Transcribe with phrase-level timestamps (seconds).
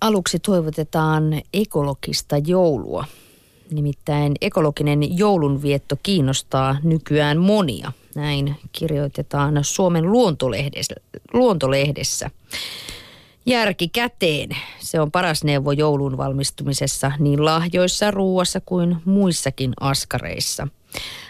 [0.00, 3.04] aluksi toivotetaan ekologista joulua.
[3.70, 7.92] Nimittäin ekologinen joulunvietto kiinnostaa nykyään monia.
[8.14, 10.04] Näin kirjoitetaan Suomen
[11.32, 12.30] luontolehdessä.
[13.46, 14.48] Järki käteen.
[14.78, 20.68] Se on paras neuvo joulun valmistumisessa niin lahjoissa, ruuassa kuin muissakin askareissa.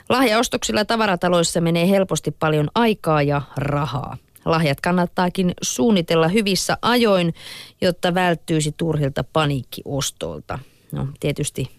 [0.08, 4.16] Lahjaostoksilla tavarataloissa menee helposti paljon aikaa ja rahaa.
[4.50, 7.34] Lahjat kannattaakin suunnitella hyvissä ajoin,
[7.80, 10.58] jotta välttyisi turhilta paniikkiostolta.
[10.92, 11.70] No tietysti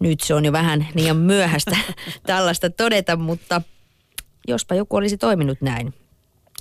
[0.00, 1.76] nyt se on jo vähän liian myöhäistä
[2.26, 3.62] tällaista todeta, mutta
[4.48, 5.94] jospa joku olisi toiminut näin.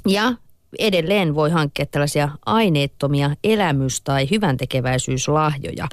[0.07, 0.33] Ja
[0.79, 5.87] edelleen voi hankkia tällaisia aineettomia elämys- tai hyvän tekeväisyyslahjoja.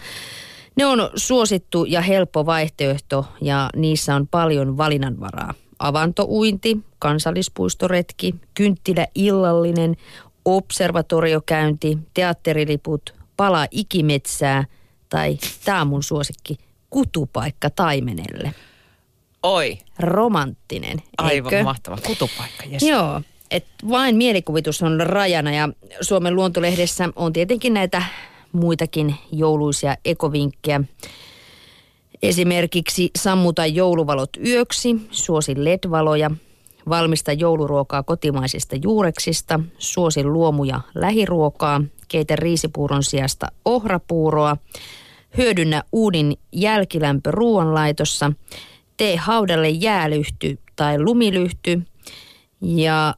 [0.76, 5.54] Ne on suosittu ja helppo vaihtoehto ja niissä on paljon valinnanvaraa.
[5.82, 9.96] Avantouinti, kansallispuistoretki, kynttilä illallinen,
[10.44, 14.64] observatoriokäynti, teatteriliput, pala ikimetsää
[15.08, 16.58] tai tämä mun suosikki,
[16.90, 18.54] kutupaikka taimenelle.
[19.42, 19.78] Oi.
[19.98, 21.64] Romanttinen, Aivan eikö?
[21.64, 21.98] mahtava.
[22.06, 22.82] Kutupaikka, yes.
[22.82, 23.20] Joo,
[23.50, 25.68] et vain mielikuvitus on rajana ja
[26.00, 28.02] Suomen luontolehdessä on tietenkin näitä
[28.52, 30.80] muitakin jouluisia ekovinkkejä.
[32.22, 36.30] Esimerkiksi sammuta jouluvalot yöksi, suosi LED-valoja,
[36.88, 44.56] valmista jouluruokaa kotimaisista juureksista, suosi luomuja lähiruokaa, keitä riisipuuron sijasta ohrapuuroa,
[45.36, 48.32] hyödynnä uudin jälkilämpö ruoanlaitossa,
[48.96, 51.82] tee haudalle jäälyhty tai lumilyhty
[52.60, 53.14] ja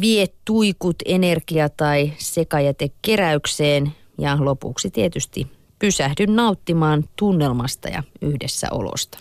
[0.00, 9.18] vie tuikut energia- tai sekajätekeräykseen ja lopuksi tietysti pysähdy nauttimaan tunnelmasta ja yhdessäolosta.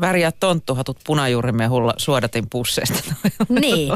[0.00, 3.14] Väriä tonttuhatut punajuurimehulla suodatin pusseista.
[3.60, 3.92] Niin,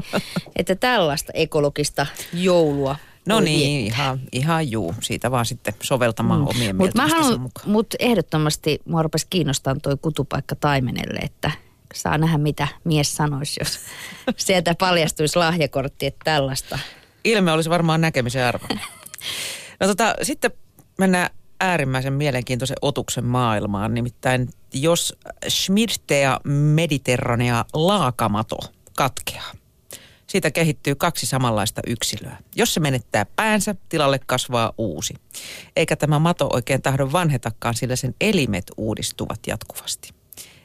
[0.57, 4.05] että tällaista ekologista joulua No niin, viettää.
[4.05, 4.95] ihan, ihan juu.
[5.03, 6.47] Siitä vaan sitten soveltamaan mm.
[6.47, 7.71] omien Mutta mä haluan, mukaan.
[7.71, 11.51] mut ehdottomasti mua rupesi kiinnostaa toi kutupaikka Taimenelle, että
[11.95, 13.81] saa nähdä mitä mies sanoisi, jos
[14.37, 16.79] sieltä paljastuisi lahjakortti, että tällaista.
[17.25, 18.67] Ilme olisi varmaan näkemisen arvo.
[19.81, 20.51] No tota, sitten
[20.99, 21.31] mennään
[21.61, 23.95] äärimmäisen mielenkiintoisen otuksen maailmaan.
[23.95, 28.59] Nimittäin jos Schmirtea mediterranea laakamato
[28.97, 29.53] katkeaa,
[30.27, 32.37] siitä kehittyy kaksi samanlaista yksilöä.
[32.57, 35.15] Jos se menettää päänsä, tilalle kasvaa uusi.
[35.77, 40.24] Eikä tämä mato oikein tahdo vanhetakaan, sillä sen elimet uudistuvat jatkuvasti.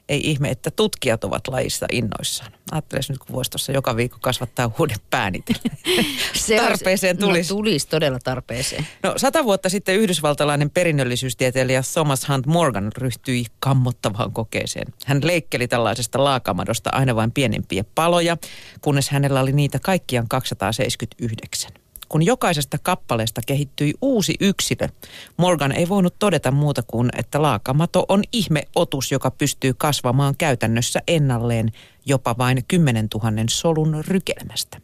[0.09, 2.51] Ei ihme, että tutkijat ovat lajissa innoissaan.
[2.71, 5.33] Ajattelen nyt, kun voisi tuossa joka viikko kasvattaa uuden pään.
[6.35, 7.53] Se Tarpeeseen tulisi.
[7.53, 8.87] No, tulisi todella tarpeeseen.
[9.03, 14.93] No sata vuotta sitten yhdysvaltalainen perinnöllisyystieteilijä Thomas Hunt Morgan ryhtyi kammottavaan kokeeseen.
[15.05, 18.37] Hän leikkeli tällaisesta laakamadosta aina vain pienempiä paloja,
[18.81, 21.71] kunnes hänellä oli niitä kaikkiaan 279.
[22.09, 24.87] Kun jokaisesta kappaleesta kehittyi uusi yksilö,
[25.37, 31.71] Morgan ei voinut todeta muuta kuin, että laakamato on ihmeotus, joka pystyy kasvamaan käytännössä ennalleen
[32.05, 34.81] jopa vain 10 000 solun rykelmästä.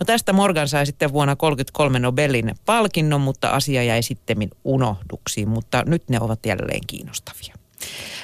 [0.00, 5.82] No tästä Morgan sai sitten vuonna 1933 Nobelin palkinnon, mutta asia jäi sitten unohduksiin, mutta
[5.86, 7.65] nyt ne ovat jälleen kiinnostavia.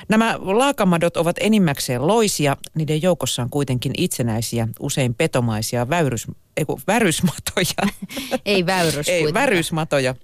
[0.09, 6.81] Nämä laakamadot ovat enimmäkseen loisia, niiden joukossa on kuitenkin itsenäisiä, usein petomaisia väyrys, ei kun,
[6.87, 7.93] värysmatoja.
[8.45, 10.15] Ei väyrys Ei, värysmatoja.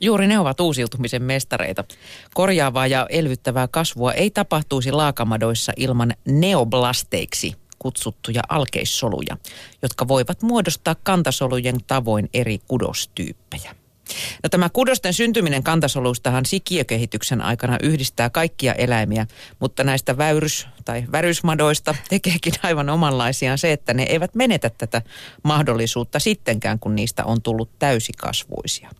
[0.00, 1.84] Juuri ne ovat uusiutumisen mestareita.
[2.34, 9.36] Korjaavaa ja elvyttävää kasvua ei tapahtuisi laakamadoissa ilman neoblasteiksi kutsuttuja alkeissoluja,
[9.82, 13.74] jotka voivat muodostaa kantasolujen tavoin eri kudostyyppejä.
[14.42, 19.26] No tämä kudosten syntyminen kantasoluistahan sikiökehityksen aikana yhdistää kaikkia eläimiä,
[19.58, 25.02] mutta näistä väyrys- tai värysmadoista tekeekin aivan omanlaisiaan se, että ne eivät menetä tätä
[25.44, 28.90] mahdollisuutta sittenkään, kun niistä on tullut täysikasvuisia.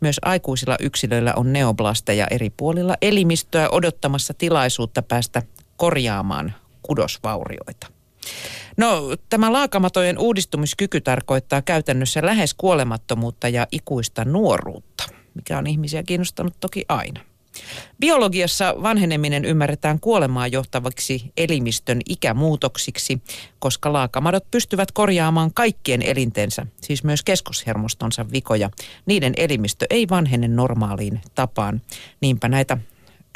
[0.00, 5.42] Myös aikuisilla yksilöillä on neoblasteja eri puolilla elimistöä odottamassa tilaisuutta päästä
[5.76, 7.97] korjaamaan kudosvaurioita.
[8.78, 16.54] No, tämä laakamatojen uudistumiskyky tarkoittaa käytännössä lähes kuolemattomuutta ja ikuista nuoruutta, mikä on ihmisiä kiinnostanut
[16.60, 17.20] toki aina.
[18.00, 23.22] Biologiassa vanheneminen ymmärretään kuolemaan johtavaksi elimistön ikämuutoksiksi,
[23.58, 28.70] koska laakamadot pystyvät korjaamaan kaikkien elintensä, siis myös keskushermostonsa vikoja.
[29.06, 31.82] Niiden elimistö ei vanhene normaaliin tapaan.
[32.20, 32.78] Niinpä näitä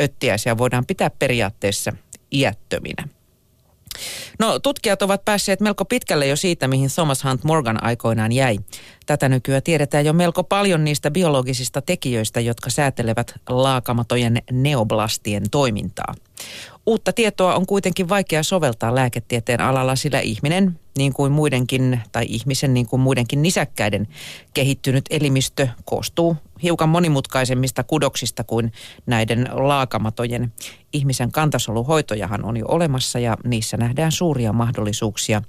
[0.01, 1.93] öttiäisiä voidaan pitää periaatteessa
[2.33, 3.09] iättöminä.
[4.39, 8.59] No, tutkijat ovat päässeet melko pitkälle jo siitä, mihin Thomas Hunt Morgan aikoinaan jäi.
[9.07, 16.15] Tätä nykyään tiedetään jo melko paljon niistä biologisista tekijöistä, jotka säätelevät laakamatojen neoblastien toimintaa.
[16.87, 22.75] Uutta tietoa on kuitenkin vaikea soveltaa lääketieteen alalla, sillä ihminen, niin kuin muidenkin, tai ihmisen
[22.75, 24.09] niin kuin muidenkin nisäkkäiden
[24.55, 28.73] kehittynyt elimistö koostuu hiukan monimutkaisemmista kudoksista kuin
[29.07, 30.53] näiden laakamatojen.
[30.93, 35.43] Ihmisen kantasoluhoitojahan on jo olemassa ja niissä nähdään suuria mahdollisuuksia.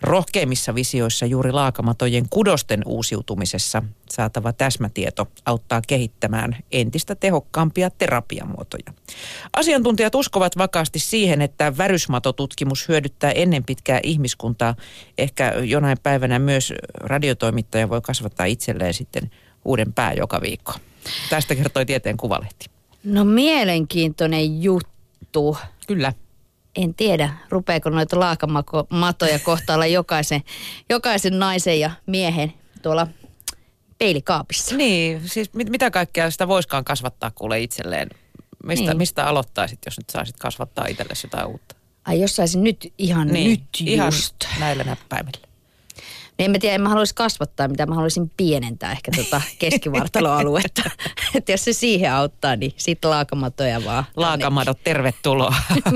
[0.00, 8.92] Rohkeimmissa visioissa juuri laakamatojen kudosten uusiutumisessa saatava täsmätieto auttaa kehittämään entistä tehokkaampia terapiamuotoja.
[9.56, 14.74] Asiantuntijat uskovat vakaasti siihen, että värysmatotutkimus hyödyttää ennen pitkää ihmiskuntaa.
[15.18, 19.30] Ehkä jonain päivänä myös radiotoimittaja voi kasvattaa itselleen sitten
[19.64, 20.72] uuden pää joka viikko.
[21.30, 22.66] Tästä kertoi Tieteen Kuvalehti.
[23.04, 25.56] No mielenkiintoinen juttu.
[25.86, 26.12] Kyllä.
[26.76, 30.42] En tiedä, rupeeko noita laakamatoja kohtaalla jokaisen,
[30.90, 32.52] jokaisen naisen ja miehen
[32.82, 33.06] tuolla
[34.00, 34.76] peilikaapissa.
[34.76, 38.10] Niin, siis mit, mitä kaikkea sitä voiskaan kasvattaa kuule itselleen?
[38.64, 38.96] Mistä, niin.
[38.96, 41.74] mistä aloittaisit, jos nyt saisit kasvattaa itsellesi jotain uutta?
[42.04, 43.62] Ai jos saisin nyt ihan niin, nyt
[44.04, 44.34] just.
[44.44, 45.50] Ihan näillä näppäimillä.
[46.38, 50.90] Niin en mä tiedä, en mä haluaisi kasvattaa, mitä mä haluaisin pienentää ehkä tuota keskivartaloaluetta.
[51.34, 54.04] että jos se siihen auttaa, niin sit laakamatoja vaan.
[54.16, 55.54] Laakamadot, tervetuloa.